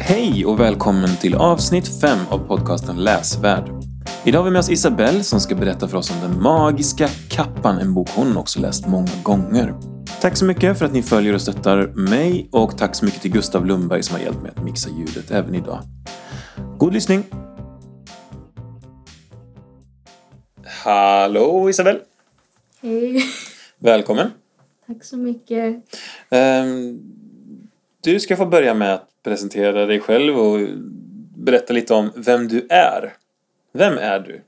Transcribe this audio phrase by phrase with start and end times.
[0.00, 3.70] Hej och välkommen till avsnitt 5 av podcasten Läsvärd.
[4.24, 7.78] Idag har vi med oss Isabelle som ska berätta för oss om Den magiska kappan,
[7.78, 9.74] en bok hon också läst många gånger.
[10.20, 13.32] Tack så mycket för att ni följer och stöttar mig och tack så mycket till
[13.32, 15.80] Gustav Lundberg som har hjälpt mig att mixa ljudet även idag.
[16.78, 17.24] God lyssning!
[20.84, 22.00] Hallå Isabelle!
[22.82, 23.22] Hej,
[23.78, 24.30] Välkommen!
[24.86, 25.76] tack så mycket.
[26.30, 26.98] Ehm,
[28.02, 30.58] Du ska få börja med att presentera dig själv och
[31.36, 33.12] berätta lite om vem du är.
[33.72, 34.42] Vem är du?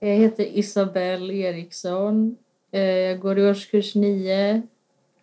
[0.00, 2.36] Jag heter Isabelle Eriksson.
[2.72, 4.62] Eh, Jag går i årskurs 9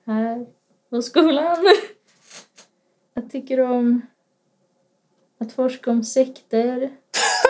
[0.06, 0.46] här
[0.90, 1.58] på skolan.
[3.14, 4.02] Jag tycker om
[5.38, 6.90] att forska om sekter.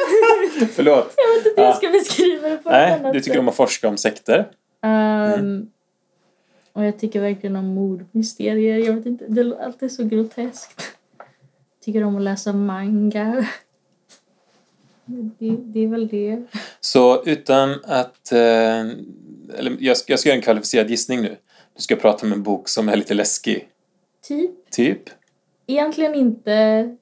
[0.72, 1.14] Förlåt.
[1.18, 1.70] Jag vet inte hur Ja.
[1.70, 4.52] jag ska beskriva det på Nej, annat du tycker om att forska om sekter.
[4.84, 5.70] Ehm,
[6.74, 8.78] Och jag tycker verkligen om mordmysterier.
[8.78, 10.91] Jag vet inte, det är alltid så groteskt.
[11.86, 13.46] Tycker om att läsa manga.
[15.06, 16.44] Det, det är väl det.
[16.80, 18.32] Så utan att...
[18.32, 18.80] eh,
[19.58, 21.38] Eller jag ska, jag ska göra en kvalificerad gissning nu.
[21.76, 23.68] Du ska prata om en bok som är lite läskig.
[24.28, 24.70] Typ.
[24.72, 25.02] Typ?
[25.68, 26.52] Egentligen inte.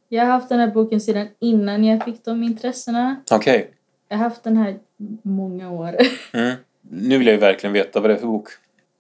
[0.10, 3.16] Jag har haft den här boken sedan innan jag fick de intressena.
[3.32, 3.72] Okej.
[4.08, 4.80] Jag har haft den här
[5.22, 5.96] många år.
[6.34, 6.56] Mm.
[6.92, 8.48] Nu vill jag ju verkligen veta vad det är för bok.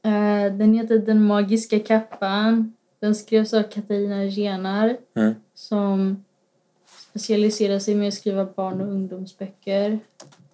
[0.05, 2.73] Eh, Den heter Den magiska kappan.
[3.00, 5.33] Den skrevs av Katarina Renar Mm.
[5.59, 6.25] Som
[7.09, 9.99] specialiserar sig med att skriva barn och ungdomsböcker.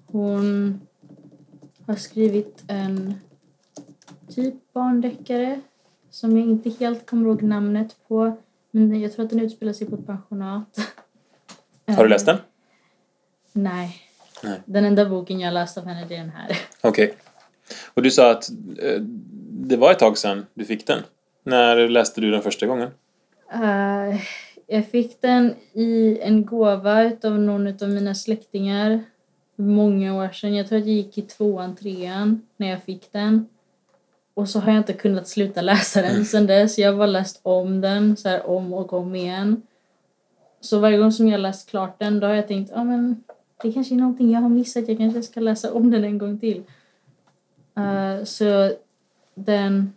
[0.06, 0.82] Hon
[1.86, 3.14] har skrivit en
[4.36, 5.62] typ barndeckare
[6.10, 8.38] som jag inte helt kommer ihåg namnet på.
[8.72, 10.80] Men jag tror att den utspelar sig på ett pensionat.
[11.88, 12.38] Har du läst den?
[13.52, 14.02] Nej.
[14.44, 14.62] Nej.
[14.66, 16.58] Den enda boken jag läst av henne det är den här.
[16.82, 17.14] Okej.
[17.94, 19.02] Och du sa att eh,
[19.52, 21.00] det var ett tag sedan du fick den.
[21.44, 22.90] När läste du den första gången?
[23.54, 24.22] Eh,
[24.68, 29.04] jag fick den i en gåva utav någon av mina släktingar
[29.56, 30.56] för många år sedan.
[30.56, 33.46] Jag tror att jag gick i tvåan, trean när jag fick den.
[34.34, 36.78] Och så har jag inte kunnat sluta läsa den sedan dess.
[36.78, 39.62] Jag har bara läst om den så här om och om igen.
[40.62, 43.24] Så varje gång som jag läst klart den då har jag tänkt, ja men
[43.62, 44.88] det kanske är någonting jag har missat.
[44.88, 46.64] Jag kanske ska läsa om den en gång till.
[47.78, 48.72] Eh, så
[49.36, 49.94] den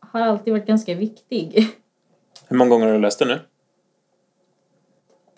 [0.00, 1.68] har alltid varit ganska viktig.
[2.50, 3.40] Hur många gånger har du läst den nu?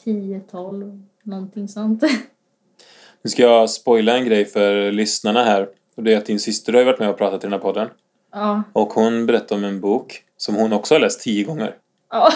[0.04, 2.02] 10, 12, någonting sånt.
[3.22, 5.68] Nu ska jag spoila en grej för lyssnarna här.
[5.94, 7.88] Och det är att din syster har varit med och pratat i den här podden.
[8.32, 8.62] ja.
[8.72, 11.74] Och hon berättade om en bok som hon också har läst tio gånger.
[12.10, 12.32] ja.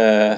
[0.00, 0.36] Eh,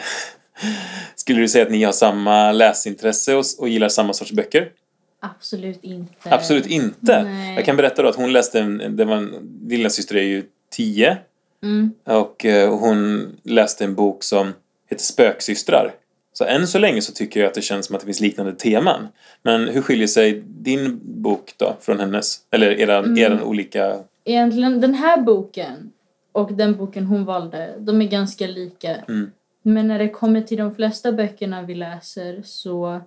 [1.14, 4.72] skulle du säga att ni har samma läsintresse och, och gillar samma sorts böcker?
[5.20, 6.34] Absolut inte.
[6.34, 7.22] Absolut inte!
[7.22, 7.54] Nej.
[7.54, 8.96] Jag kan berätta då att hon läste en...
[8.96, 11.18] Det var en din lilla syster är ju tio.
[11.62, 11.92] Mm.
[12.04, 14.52] Och eh, hon läste en bok som
[14.90, 15.94] heter Spöksystrar.
[16.32, 18.52] Så än så länge så tycker jag att det känns som att det finns liknande
[18.52, 19.08] teman.
[19.42, 22.40] Men hur skiljer sig din bok då från hennes?
[22.50, 23.18] Eller eran, Mm.
[23.18, 23.96] eran olika...
[24.24, 25.92] Egentligen den här boken
[26.32, 28.94] och den boken hon valde, de är ganska lika.
[28.96, 29.30] Mm.
[29.62, 33.00] Men när det kommer till de flesta böckerna vi läser så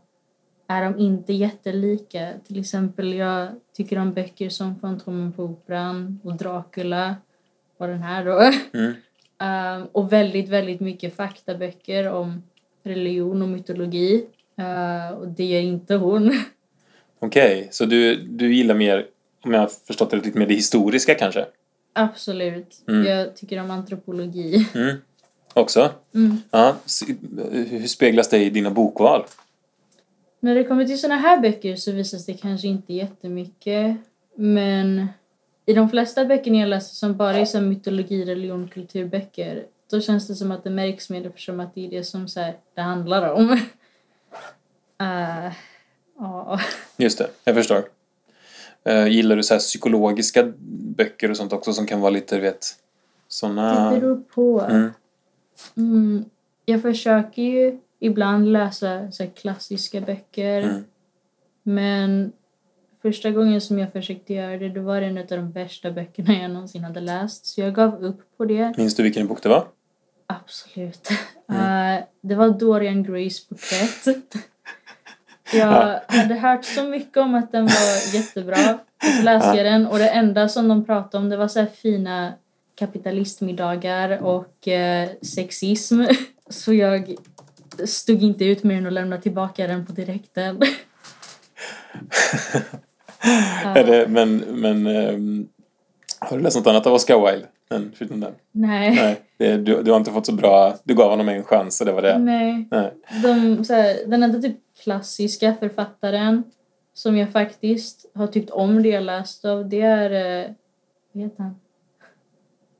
[0.68, 2.34] är de inte jättelika.
[2.48, 7.16] Till exempel jag tycker om böcker som Fantomen på Operan och Dracula
[7.80, 8.52] och den här då.
[8.80, 8.94] Mm.
[9.42, 12.44] Ehm, och väldigt, väldigt mycket faktaböcker om
[12.84, 14.26] religion och mytologi.
[14.58, 16.32] Eh, och det gör inte hon.
[17.20, 19.06] Okej, så du, du gillar mer,
[19.42, 21.46] om jag har förstått det lite mer det historiska kanske?
[21.94, 22.84] Absolut.
[22.88, 23.06] Mm.
[23.06, 24.68] Jag tycker om antropologi.
[24.76, 24.96] Mm.
[25.54, 25.92] Också?
[26.16, 26.38] Mm.
[26.52, 26.76] Ja.
[27.52, 29.26] Hur speglas det i dina bokval?
[30.40, 33.98] När det kommer till såna här böcker så visas det kanske inte jättemycket.
[34.36, 35.08] Men
[35.70, 40.28] i de flesta böckerna jag läser som bara är så mytologi, religion, kulturböcker då känns
[40.28, 42.82] det som att det märks mer eftersom att det är det som så här, det
[42.82, 43.60] handlar om.
[46.22, 46.60] Ja.
[46.98, 47.84] Just det, jag förstår.
[48.90, 50.54] Uh, gillar du så här psykologiska
[50.98, 52.66] böcker och sånt också som kan vara lite, du vet,
[53.28, 53.92] såna...
[53.92, 54.62] Det beror på.
[54.62, 54.90] Mm.
[55.78, 56.26] Mm,
[56.66, 60.62] jag försöker ju ibland läsa så klassiska böcker.
[60.62, 60.84] Mm.
[61.64, 62.32] Men
[63.02, 66.34] första gången som jag försökte göra det, då var det en av de värsta böckerna
[66.34, 67.46] jag någonsin hade läst.
[67.46, 68.78] Så jag gav upp på det.
[68.78, 69.68] Minns du vilken bok det var?
[70.28, 71.10] Absolut.
[71.50, 71.98] Mm.
[71.98, 74.06] Eh, det var Dorian Grays porträtt.
[75.54, 78.74] Jag hade hört så mycket om att den var jättebra.
[78.74, 78.80] Och
[79.18, 82.34] så läste jag den och det enda som de pratade om det var så fina
[82.76, 86.04] kapitalistmiddagar och eh, sexism.
[86.50, 87.16] Så jag
[87.86, 90.62] stod inte ut med den och lämnade tillbaka den på direkten.
[93.66, 95.48] Är det, men men ehm,
[96.20, 97.48] har du läst något annat av Oscar Wilde?
[97.70, 98.34] Men förutom den.
[98.52, 98.96] Nej.
[98.96, 100.76] Nej, det, du, du har inte fått så bra...
[100.84, 102.18] Du gav honom en chans och det var det.
[102.20, 102.68] Nej.
[102.72, 102.94] Nej.
[103.24, 103.30] De,
[103.70, 106.44] här, den enda typ klassiska författaren
[106.94, 110.42] som jag faktiskt har tyckt om det jag läst av det är...
[110.42, 110.52] eh,
[111.12, 111.56] Vad heter han?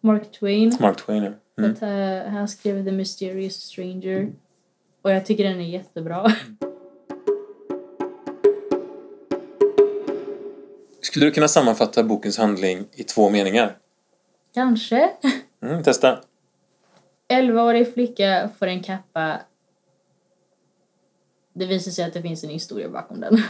[0.02, 0.78] Mark Twain.
[0.80, 1.32] Mark Twain, ja.
[1.64, 1.72] Mm.
[1.72, 4.32] Att, eh, han skrev The Mysterious Stranger.
[5.02, 6.32] Och jag tycker den är jättebra.
[11.10, 13.78] Skulle du kunna sammanfatta bokens handling i två meningar?
[14.54, 15.10] Kanske.
[15.64, 16.20] Mm, testa.
[17.34, 19.40] 11-årig flicka får en kappa.
[21.54, 23.42] Det visar sig att det finns en historia bakom den.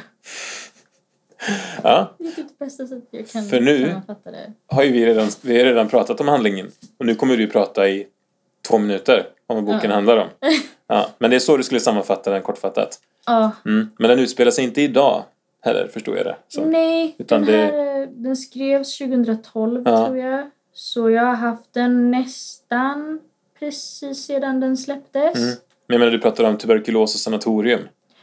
[1.83, 4.53] Ja, Det är typ det bästa sättet jag kan För nu- det.
[4.67, 6.71] har ju vi redan, vi har redan pratat om handlingen.
[6.97, 8.07] Och nu kommer du ju prata i
[8.67, 9.95] två minuter om vad boken Ja.
[9.95, 10.27] handlar om.
[10.91, 12.99] Ja, men det är så du skulle sammanfatta den kortfattat.
[13.25, 13.89] Ja, Mm.
[13.99, 15.23] Men den utspelar sig inte idag
[15.61, 16.35] heller, förstår jag det.
[16.47, 16.65] Så.
[16.65, 17.15] nej.
[17.17, 20.05] Utan den, det- här, eh, den skrevs 2012 Ja.
[20.05, 20.49] tror jag.
[20.73, 23.19] Så jag har haft den nästan
[23.59, 25.35] precis sedan den släpptes.
[25.35, 25.49] Mm.
[25.87, 27.79] Men jag menar, du pratar om tuberkulos och sanatorium.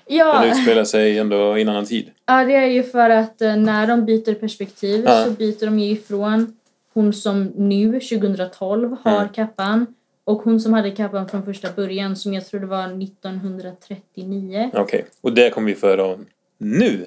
[0.09, 2.11] Ja, Den utspelar sig ändå i en annan tid.
[2.27, 5.25] ja, det är ju för att eh, när de byter perspektiv Ja.
[5.25, 6.57] så byter de ju ifrån
[6.95, 9.29] hon som nu, 2012, har Mm.
[9.29, 9.87] kappan
[10.25, 14.71] och hon som hade kappan från första början som jag tror det var 1939.
[14.75, 16.27] Okej, och det kommer vi föra om
[16.59, 17.07] nu.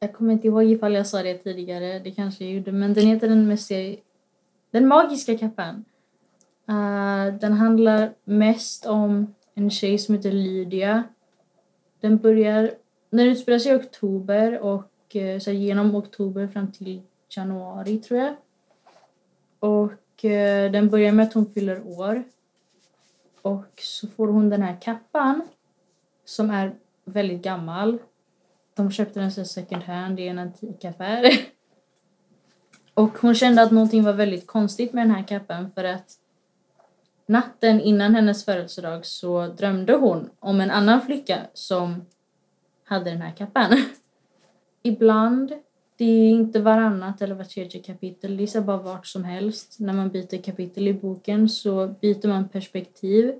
[0.00, 3.06] Jag kommer inte ihåg ifall jag sa det tidigare, det kanske jag gjorde, men den
[3.06, 4.00] heter den, mesti-
[4.70, 5.84] den magiska kappan.
[6.68, 11.04] Uh, eh, den handlar mest om en tjej som heter Lydia.
[12.00, 12.74] Den börjar,
[13.10, 17.02] den utspelar sig i oktober och uh, så genom oktober fram till
[17.36, 18.36] januari tror jag.
[19.58, 22.24] Och uh, den börjar med att hon fyller år.
[23.42, 25.48] Och så får hon den här kappan
[26.24, 26.74] som är
[27.04, 27.98] väldigt gammal.
[28.78, 31.24] De köpte den så second hand i en antikaffär.
[32.94, 36.12] Och hon kände att någonting var väldigt konstigt med den här kappan för att
[37.26, 42.06] natten innan hennes födelsedag så drömde hon om en annan flicka som
[42.84, 43.76] hade den här kappan.
[44.82, 45.52] Ibland,
[45.96, 49.76] det är inte varannat eller vart tredje kapitel, det är bara vart som helst.
[49.80, 53.34] När man byter kapitel i boken så byter man perspektiv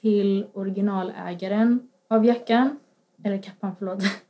[0.00, 2.78] till originalägaren av jackan.
[3.24, 4.02] Eller kappan, förlåt.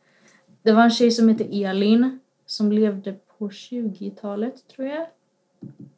[0.62, 5.06] Det var en tjej som hette Elin som levde på 20-talet, tror jag.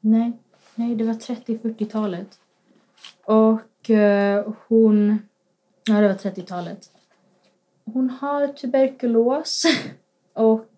[0.00, 0.32] Nej,
[0.75, 2.38] nej det var 30-40-talet.
[3.25, 5.19] Och eh, hon...
[5.85, 6.91] Ja, det var 30-talet.
[7.85, 9.64] Hon har tuberkulos
[10.32, 10.70] och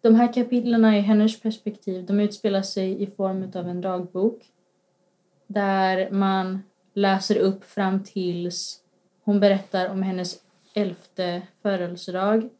[0.00, 4.50] de här kapitlerna i hennes perspektiv, de utspelar sig i form av en dagbok
[5.46, 6.62] där man
[6.94, 8.80] läser upp fram tills
[9.24, 10.40] hon berättar om hennes
[10.74, 12.50] elfte födelsedag.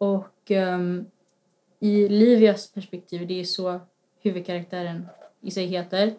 [0.00, 1.06] Och um,
[1.80, 3.80] i Livias perspektiv, det är så
[4.22, 5.06] huvudkaraktären
[5.40, 6.14] i sig heter,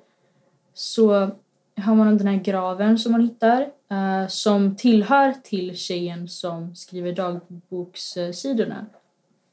[0.73, 1.29] så
[1.77, 3.61] har man den här graven som man hittar
[3.91, 8.85] uh, som tillhör till tjejen som skriver dagbokssidorna.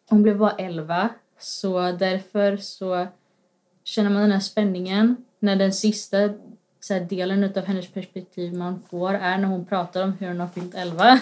[0.08, 1.08] Hon blev bara 11
[1.38, 3.06] så därför så
[3.84, 6.30] känner man den här spänningen när den sista
[6.80, 10.40] så här, delen av hennes perspektiv man får är när hon pratar om hur hon
[10.40, 11.12] har fyllt 11.
[11.12, 11.18] Um,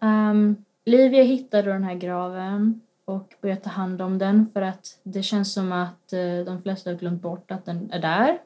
[0.00, 5.00] ehm, Livia hittar då den här graven och börjar ta hand om den för att
[5.02, 8.38] det känns som att eh, de flesta har glömt bort att den är där.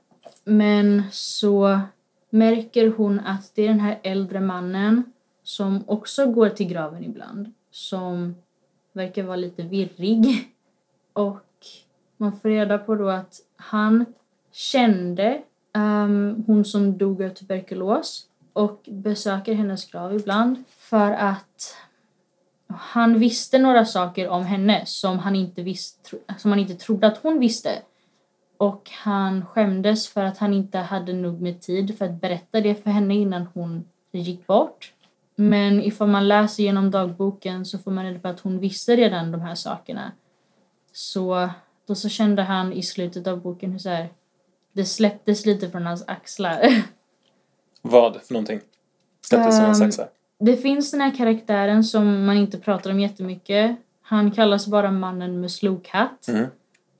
[0.45, 1.81] Men så
[2.31, 5.12] märker hon att det är den här äldre mannen
[5.43, 8.35] som också går till graven ibland som
[8.93, 10.53] verkar vara lite virrig.
[11.12, 11.47] Och
[12.17, 14.05] man får reda på då att han
[14.53, 15.43] kände
[15.75, 21.76] um, hon som dog av tuberkulos och besöker hennes grav ibland för att
[22.81, 27.19] han visste några saker om henne som han inte, visst, som han inte trodde att
[27.23, 27.83] hon visste.
[28.57, 32.75] Och han skämdes för att han inte hade nog med tid för att berätta det
[32.75, 34.93] för henne innan hon gick bort.
[35.37, 39.33] Men ifall man läser genom dagboken så får man reda på att hon visste redan
[39.33, 40.12] de här sakerna.
[40.93, 41.50] Så
[41.87, 44.09] då så kände han i slutet av boken hur så här,
[44.73, 46.85] det släpptes lite från hans axlar.
[47.83, 48.61] Vad för någonting?
[49.21, 50.09] Släpptes um, Ehm, saxar.
[50.45, 53.77] Det finns den här karaktären som man inte pratar om jättemycket.
[54.03, 56.29] Han kallas bara mannen med slokhatt.
[56.29, 56.47] Mm.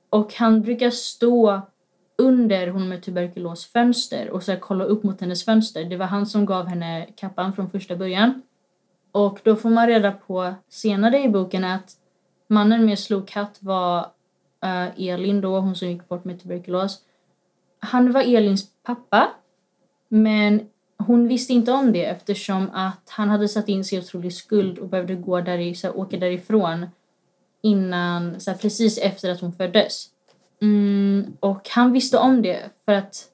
[0.09, 1.61] Och han brukar stå
[2.17, 5.85] under hon med tuberkulos fönster och så här kolla upp mot hennes fönster.
[5.85, 8.41] Det var han som gav henne kappan från första början.
[9.11, 11.91] Och då får man reda på senare i boken att
[12.47, 13.99] mannen med slokhatt var
[14.63, 17.01] eh, Elin då, hon som gick bort med tuberkulos.
[17.79, 19.31] Han var Elins pappa.
[20.07, 24.33] Men hon visste inte om det eftersom att han hade satt in sig i otrolig
[24.33, 26.85] skuld och behövde gå där, så här, åka därifrån
[27.61, 30.09] innan, så här, precis efter att hon föddes.
[30.61, 33.29] Mm, och han visste om det för att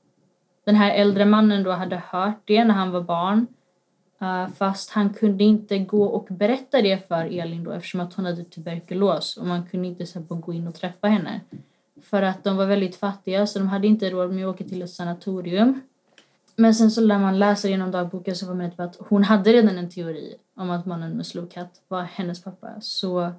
[0.63, 3.47] den här äldre mannen då hade hört det när han var barn.
[4.21, 8.25] Uh, fast han kunde inte gå och berätta det för Elin då eftersom att hon
[8.25, 11.41] hade tuberkulos och man kunde inte så här, gå in och träffa henne.
[12.01, 14.81] För att de var väldigt fattiga så de hade inte råd med att åka till
[14.81, 15.81] ett sanatorium.
[16.55, 19.53] Men sen så när man läser genom dagboken så var man typ att hon hade
[19.53, 22.67] redan en teori om att mannen med slowcat var hennes pappa.
[22.81, 23.31] Så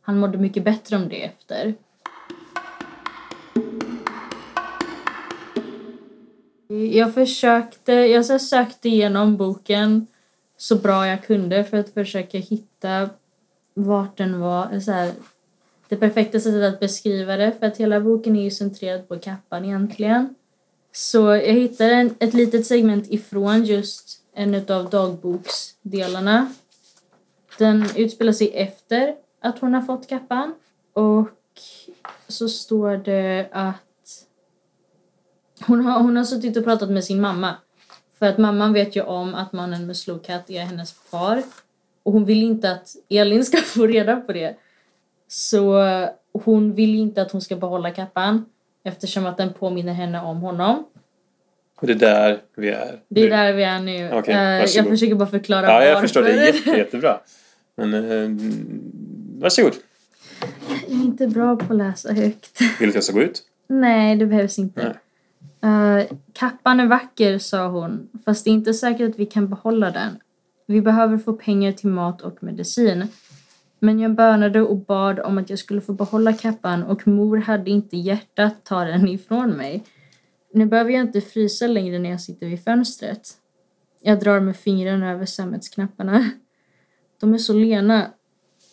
[0.00, 1.74] han mådde mycket bättre om det efter.
[6.92, 10.06] Jag försökte, jag så sökte igenom boken
[10.56, 13.10] så bra jag kunde för att försöka hitta
[13.74, 15.12] vart den var, så här,
[15.88, 19.64] det perfekta sättet att beskriva det för att hela boken är ju centrerad på kappan
[19.64, 20.34] egentligen.
[20.98, 26.52] Så jag hittade en, ett litet segment ifrån just en av dagboksdelarna.
[27.58, 30.54] Den utspelar sig efter att hon har fått kappan
[30.92, 31.28] och
[32.28, 34.26] så står det att
[35.66, 37.56] hon har, hon har suttit och pratat med sin mamma.
[38.18, 41.42] För att mamman vet ju om att mannen med slowcat är hennes far.
[42.02, 44.56] Och hon vill inte att Elin ska få reda på det.
[45.28, 45.82] Så
[46.32, 48.44] hon vill inte att hon ska behålla kappan
[48.88, 50.84] eftersom att den påminner henne om honom.
[51.80, 54.10] Och det är där vi är Det är där vi är nu.
[54.12, 56.00] Okej, Eh, jag försöker bara förklara Ja, jag varför.
[56.00, 56.22] förstår.
[56.22, 57.20] Det är jätte, jättebra.
[57.76, 58.28] Men eh,
[59.42, 59.72] varsågod.
[60.88, 62.60] Jag är inte bra på att läsa högt.
[62.60, 63.42] Vill du att jag ska gå ut?
[63.68, 64.96] Nej, det behövs inte.
[65.62, 69.90] Eh, kappan är vacker, sa hon, fast det är inte säkert att vi kan behålla
[69.90, 70.16] den.
[70.66, 73.04] Vi behöver få pengar till mat och medicin.
[73.80, 77.70] Men jag bönade och bad om att jag skulle få behålla kappan och mor hade
[77.70, 79.84] inte hjärta att ta den ifrån mig.
[80.52, 83.32] Nu behöver jag inte frysa längre när jag sitter vid fönstret.
[84.02, 86.30] Jag drar med fingrarna över sammetsknapparna.
[87.20, 88.10] De är så lena.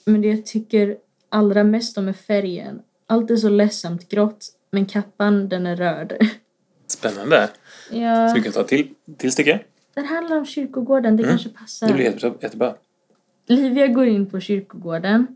[0.06, 0.98] Men det jag tycker
[1.30, 2.82] allra mest om är färgen.
[3.08, 6.14] Allt är så ledsamt grått, men kappan den är röd.
[6.88, 7.50] Spännande.
[7.92, 9.60] Ja, Så vi kan ta till, till stycke.
[9.94, 11.32] den handlar om kyrkogården, det Mm.
[11.38, 11.88] kanske passar.
[11.88, 12.34] Det blir jättebra.
[12.42, 12.76] jättebra.
[13.48, 15.28] Livia går in på kyrkogården.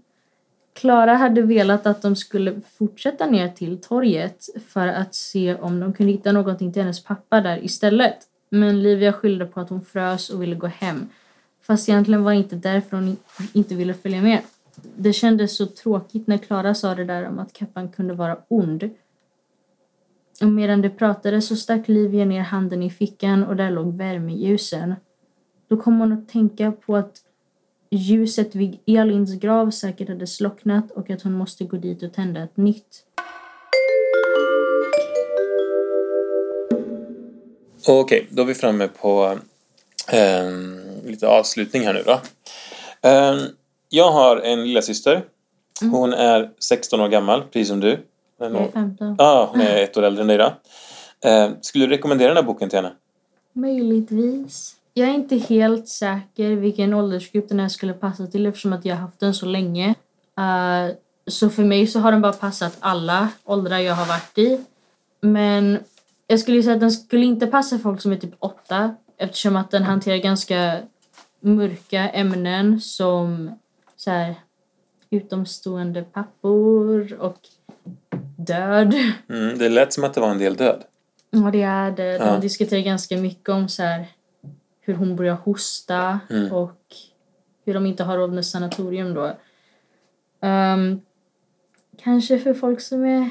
[0.73, 5.93] Klara hade velat att de skulle fortsätta ner till torget för att se om de
[5.93, 8.17] kunde hitta någonting till hennes pappa där istället.
[8.49, 11.09] Men Livia skyllde på att hon frös och ville gå hem.
[11.61, 13.17] Fast egentligen var det inte därför hon
[13.53, 14.39] inte ville följa med.
[14.95, 18.89] Det kändes så tråkigt när Klara sa det där om att kappan kunde vara ond.
[20.41, 24.95] Och medan de pratade så stack Livia ner handen i fickan och där låg värmeljusen.
[25.67, 27.21] Då kom hon att tänka på att
[27.91, 32.43] ljuset vid Elins grav säkert hade slocknat och att hon måste gå dit och tända
[32.43, 33.05] ett nytt.
[37.87, 39.37] Okej, då är vi framme på
[40.07, 42.19] ehm, lite avslutning här nu då.
[43.09, 43.39] Ehm,
[43.89, 45.23] jag har en lilla syster.
[45.91, 47.99] Hon är 16 år gammal, precis som du.
[48.39, 49.15] Jag är hon- 15.
[49.17, 50.53] Ja, hon är ett år äldre än dig då.
[51.29, 52.91] Ehm, skulle du rekommendera den här boken till henne?
[53.53, 54.75] Möjligtvis.
[54.93, 58.95] Jag är inte helt säker vilken åldersgrupp den här skulle passa till eftersom att jag
[58.95, 59.89] har haft den så länge.
[60.37, 60.95] Eh,
[61.27, 64.65] så för mig så har den bara passat alla åldrar jag har varit i.
[65.21, 65.79] Men
[66.27, 69.71] jag skulle säga att den skulle inte passa folk som är typ åtta eftersom att
[69.71, 70.77] den hanterar ganska
[71.39, 73.51] mörka ämnen som
[73.95, 74.35] så här,
[75.09, 77.37] utomstående pappor och
[78.37, 78.93] död.
[79.29, 80.83] Mm, det lät som att det var en del död.
[81.31, 82.17] Ja, det är det.
[82.17, 82.37] De Ja.
[82.37, 84.07] diskuterar ganska mycket om så här,
[84.89, 86.51] hur hon börjar hosta Mm.
[86.53, 86.81] och
[87.65, 89.37] hur de inte har råd med sanatorium då.
[90.41, 91.01] Ehm,
[92.03, 93.29] kanske för folk som är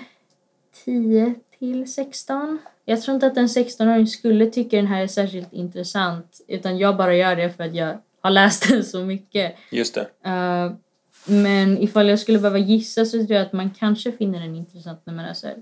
[0.84, 2.58] 10 till 16.
[2.84, 6.96] Jag tror inte att en 16-åring skulle tycka den här är särskilt intressant utan jag
[6.96, 9.54] bara gör det för att jag har läst den så mycket.
[9.70, 10.30] Just det.
[10.30, 10.72] Uh,
[11.26, 15.00] men ifall jag skulle behöva gissa så tror jag att man kanske finner den intressant
[15.04, 15.56] när man är så här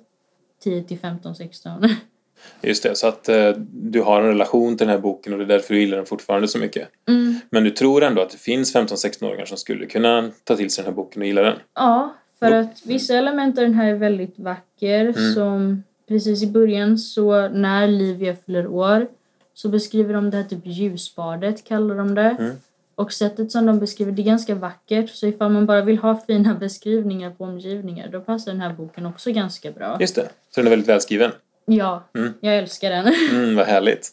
[0.63, 1.83] 10 till 15, 16.
[2.63, 5.45] Just det, så att eh, du har en relation till den här boken och det
[5.45, 6.89] är därför du gillar den fortfarande så mycket.
[7.09, 7.35] Mm.
[7.51, 10.93] Men du tror ändå att det finns 15-16-åringar som skulle kunna ta till sig den
[10.93, 11.57] här boken och gilla den?
[11.75, 15.01] Ja, för att vissa element av den här är väldigt vacker.
[15.01, 15.35] Mm.
[15.35, 19.07] Som precis i början så när Livia fyller år
[19.55, 22.37] så beskriver de det här typ ljusbadet kallar de det.
[22.39, 22.57] Mm.
[22.95, 25.11] Och sättet som de beskriver det är ganska vackert.
[25.11, 29.07] Så ifall man bara vill ha fina beskrivningar på omgivningar då passar den här boken
[29.07, 29.97] också ganska bra.
[30.01, 31.31] Just det, så den är väldigt välskriven.
[31.67, 32.33] Ja, Mm.
[32.41, 33.15] jag älskar den.
[33.31, 34.09] Mm, vad härligt.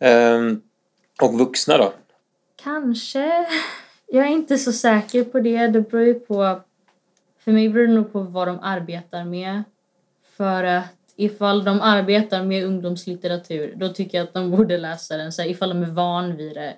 [0.00, 0.60] Ehm,
[1.22, 1.92] och vuxna då?
[2.62, 3.46] Kanske.
[4.06, 5.66] Jag är inte så säker på det.
[5.66, 6.60] Det beror ju på...
[7.44, 9.62] För mig beror det nog på vad de arbetar med.
[10.36, 10.84] För att
[11.16, 15.32] ifall de arbetar med ungdomslitteratur då tycker jag att de borde läsa den.
[15.32, 16.74] Så här, ifall de är van vid det.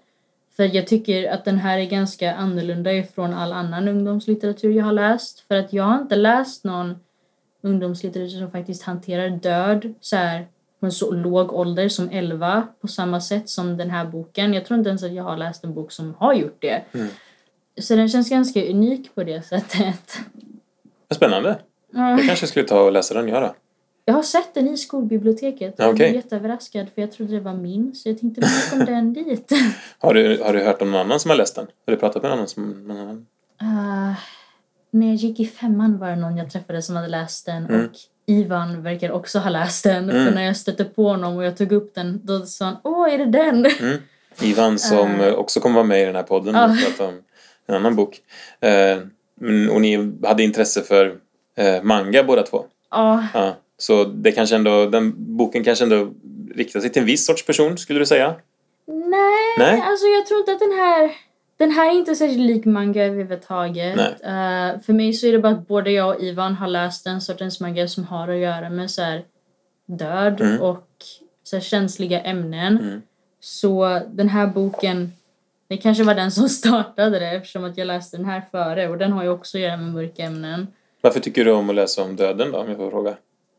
[0.57, 4.93] För jag tycker att den här är ganska annorlunda ifrån all annan ungdomslitteratur jag har
[4.93, 5.41] läst.
[5.41, 6.97] För att jag har inte läst någon
[7.63, 10.47] ungdomslitteratur som faktiskt hanterar död så här,
[10.81, 14.55] på en så låg ålder som 11 på samma sätt som den här boken.
[14.55, 16.83] Jag tror inte ens att jag har läst en bok som har gjort det.
[16.93, 17.09] Mm.
[17.81, 20.19] Så den känns ganska unik på det sättet.
[21.11, 21.59] Spännande.
[21.93, 22.11] Ja.
[22.11, 23.55] Jag kanske skulle ta och läsa den, göra.
[24.05, 25.75] Jag har sett den i skolbiblioteket.
[25.79, 25.97] Jag Okej.
[25.97, 27.95] blev jätteöverraskad för jag trodde det var min.
[27.95, 29.53] Så jag tänkte, varför kom den dit?
[29.99, 31.67] Har du, har du hört om någon annan som har läst den?
[31.87, 32.89] Har du pratat med någon som...
[32.89, 33.27] någon annan?
[33.63, 34.19] Uh,
[34.91, 37.85] när jag gick i femman var det någon jag träffade som hade läst den Mm.
[37.87, 37.91] och
[38.27, 40.11] Ivan verkar också ha läst den.
[40.11, 40.27] Mm.
[40.27, 43.15] För när jag stötte på honom och jag tog upp den då sa han Åh,
[43.15, 43.67] är det den?
[43.67, 43.99] Mm.
[44.43, 47.23] Ivan som eh, också kommer vara med i den här podden och prata om
[47.67, 48.21] en annan bok.
[49.41, 51.15] Men- och ni hade intresse för
[51.57, 52.65] eh, manga båda två.
[52.91, 53.57] Ja, Ja.
[53.81, 56.09] Så det kanske ändå, den boken kanske ändå
[56.55, 58.35] riktar sig till en viss sorts person, skulle du säga?
[58.87, 59.81] nej, Nej?
[59.87, 61.11] alltså jag tror inte att den här
[61.59, 63.99] den här är inte särskilt lik manga överhuvudtaget.
[63.99, 67.21] Eh, för mig så är det bara att både jag och Ivan har läst den
[67.21, 69.25] sortens manga som har att göra med så här
[69.87, 70.61] död Mm.
[70.63, 70.89] och
[71.43, 72.79] så här känsliga ämnen.
[72.79, 73.03] Mm.
[73.41, 75.13] Så den här boken,
[75.69, 78.99] det kanske var den som startade det eftersom att jag läste den här före och
[78.99, 80.67] den har ju också att göra med mörka ämnen.
[81.01, 83.15] Varför tycker du om att läsa om döden då, om jag får fråga?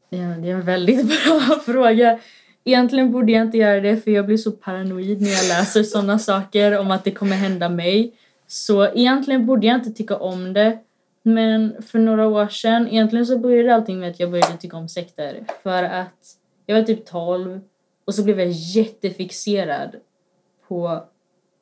[0.09, 2.19] Ja, det är en väldigt bra fråga.
[2.69, 6.19] Egentligen borde jag inte göra det för jag blir så paranoid när jag läser sådana
[6.19, 8.13] saker om att det kommer hända mig.
[8.47, 10.79] Så egentligen borde jag inte tycka om det.
[11.23, 14.89] Men för några år sedan, egentligen så började allting med att jag började tycka om
[14.89, 15.43] sekter.
[15.63, 16.35] För att
[16.65, 17.59] jag var typ 12
[18.05, 19.95] och så blev jag jättefixerad
[20.67, 21.03] på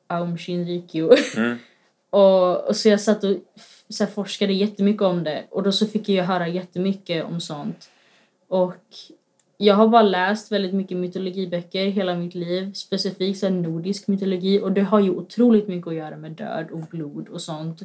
[0.06, 1.10] Aum Shinrikyo.
[1.36, 1.58] Mm.
[2.10, 3.36] Och, och så jag satt och
[3.88, 7.90] så här, forskade jättemycket om det och då så fick jag höra jättemycket om sånt.
[8.48, 8.74] Och
[9.60, 14.72] jag har bara läst väldigt mycket mytologiböcker hela mitt liv, specifikt så nordisk mytologi och
[14.72, 17.82] det har ju otroligt mycket att göra med död och blod och sånt.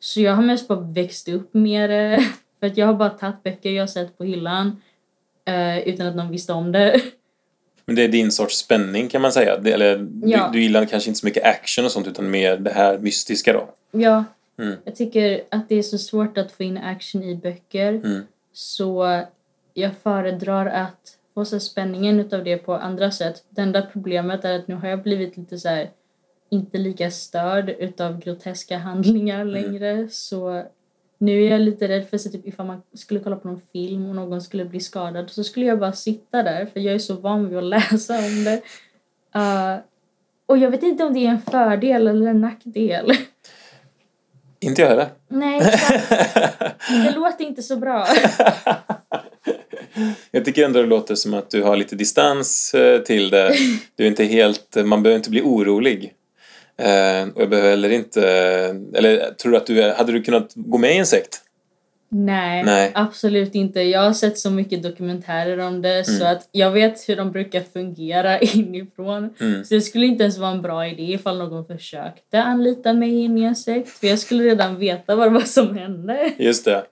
[0.00, 2.24] Så jag har mest bara växt upp med det,
[2.60, 4.82] för att jag har bara tagit böcker jag har sett på hyllan
[5.44, 7.00] eh, utan att någon visste om det.
[7.84, 9.58] Men det är din sorts spänning kan man säga.
[9.58, 10.46] Det, eller Ja.
[10.52, 13.52] du, du gillar kanske inte så mycket action och sånt utan mer det här mystiska
[13.52, 13.68] då.
[13.90, 14.24] Ja,
[14.58, 14.74] Mm.
[14.84, 17.88] jag tycker att det är så svårt att få in action i böcker.
[17.92, 18.22] Mm.
[18.52, 19.20] Så
[19.74, 23.44] jag föredrar att få så spänningen utav det på andra sätt.
[23.48, 25.90] Det enda problemet är att nu har jag blivit lite så här
[26.50, 30.08] inte lika störd utav groteska handlingar längre.
[30.08, 30.64] Så
[31.18, 34.08] nu är jag lite rädd för så typ ifall man skulle kolla på någon film
[34.08, 37.14] och någon skulle bli skadad så skulle jag bara sitta där för jag är så
[37.14, 38.62] van vid att läsa om det.
[39.36, 39.80] Uh,
[40.46, 43.12] och jag vet inte om det är en fördel eller en nackdel.
[44.60, 45.08] Inte jag heller.
[45.28, 46.08] Nej, exakt.
[46.88, 48.06] det låter inte så bra.
[50.30, 53.54] Jag tycker ändå det låter som att du har lite distans eh, till det.
[53.96, 56.12] Du är inte helt, man behöver inte bli orolig.
[56.78, 58.22] Eh, och jag behöver heller inte,
[58.94, 61.38] eller tror du att du, hade du kunnat gå med i en sekt?
[62.14, 62.90] Nej, Nej.
[62.94, 63.80] absolut inte.
[63.80, 66.36] Jag har sett så mycket dokumentärer om det så Mm.
[66.36, 69.34] att jag vet hur de brukar fungera inifrån.
[69.40, 69.64] Mm.
[69.64, 73.38] Så det skulle inte ens vara en bra idé ifall någon försökte anlita mig in
[73.38, 73.88] i en sekt.
[73.88, 76.32] För jag skulle redan veta vad det var som hände.
[76.38, 76.82] Just det.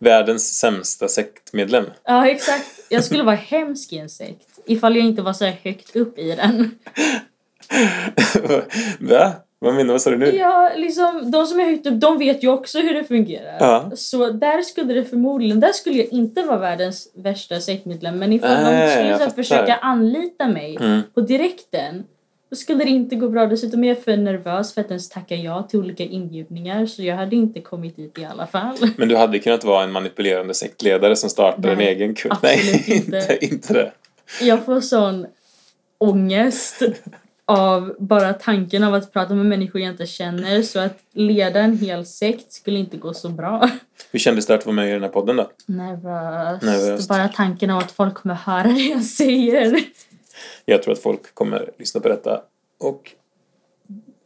[0.00, 1.84] Världens sämsta sektmedlem.
[2.04, 2.66] Ja, exakt.
[2.88, 4.46] Jag skulle vara hemsk i en sekt.
[4.66, 6.70] Ifall jag inte var så högt upp i den.
[9.00, 9.32] Va?
[9.58, 10.26] Vad menar Vad sa du nu?
[10.36, 13.56] Ja, liksom de som är högt upp, de vet ju också hur det fungerar.
[13.60, 13.90] Ja.
[13.96, 18.18] Så där skulle det förmodligen, där skulle jag inte vara världens värsta sektmedlem.
[18.18, 21.00] Men ifall Nej, de skulle så försöka anlita mig Mm.
[21.14, 22.04] på direkten,
[22.50, 23.46] då skulle det inte gå bra.
[23.46, 26.86] Dessutom är jag för nervös för att ens tacka ja till olika inbjudningar.
[26.86, 28.76] Så jag hade inte kommit dit i alla fall.
[28.96, 33.16] Men du hade kunnat vara en manipulerande sektledare som startade en egen absolut Nej, inte.
[33.16, 33.92] inte, inte det.
[34.40, 35.26] Jag får sån
[35.98, 36.82] ångest
[37.44, 40.62] av bara tanken av att prata med människor jag inte känner.
[40.62, 43.70] Så att leda en hel sekt skulle inte gå så bra.
[44.12, 45.50] Hur kändes det att vara med i den här podden då?
[45.66, 46.62] Nervöst.
[46.62, 47.08] Nervöst.
[47.08, 49.80] Bara tanken av att folk kommer höra det jag säger.
[50.64, 52.42] Jag tror att folk kommer lyssna på detta
[52.80, 53.12] och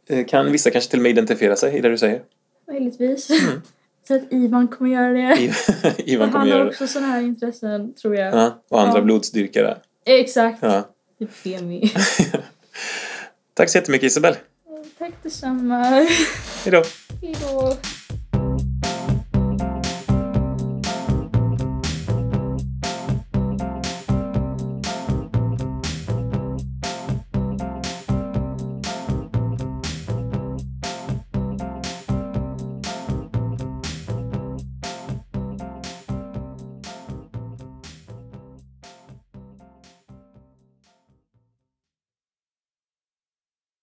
[0.09, 2.21] eh, kan vissa kanske till och med identifiera sig i det du säger.
[2.67, 3.29] Möjligtvis.
[3.29, 3.61] Mm.
[4.07, 5.53] Så att Ivan kommer göra det.
[6.11, 6.71] Ivan kommer han göra har det.
[6.71, 8.33] också sådana här intressen, tror jag.
[8.33, 9.01] Ja, och andra Ja.
[9.03, 9.77] blodsdyrkare.
[10.05, 10.57] Exakt.
[10.61, 10.89] Ja.
[11.19, 11.91] Typ Femi.
[13.53, 14.35] Tack så jättemycket Isabel.
[14.97, 15.83] Tack detsamma.
[16.63, 16.83] Hejdå.
[17.21, 17.77] Hejdå.